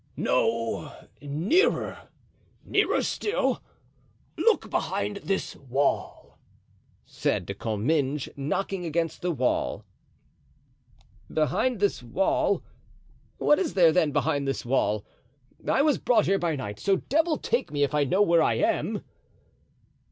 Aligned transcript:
"No; 0.17 0.91
nearer, 1.21 2.09
nearer 2.65 3.03
still. 3.03 3.61
Look, 4.35 4.67
behind 4.71 5.17
this 5.17 5.55
wall," 5.55 6.39
said 7.05 7.45
De 7.45 7.53
Comminges, 7.53 8.27
knocking 8.35 8.83
against 8.83 9.21
the 9.21 9.29
wall. 9.31 9.85
"Behind 11.31 11.79
this 11.79 12.01
wall? 12.01 12.63
What 13.37 13.59
is 13.59 13.75
there, 13.75 13.91
then, 13.91 14.11
behind 14.11 14.47
this 14.47 14.65
wall? 14.65 15.05
I 15.67 15.83
was 15.83 15.99
brought 15.99 16.25
here 16.25 16.39
by 16.39 16.55
night, 16.55 16.79
so 16.79 16.95
devil 16.95 17.37
take 17.37 17.71
me 17.71 17.83
if 17.83 17.93
I 17.93 18.03
know 18.03 18.23
where 18.23 18.41
I 18.41 18.55
am." 18.55 19.03